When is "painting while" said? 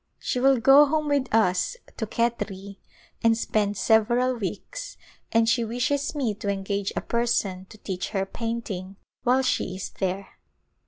8.25-9.43